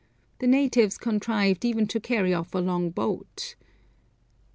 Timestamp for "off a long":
2.33-2.89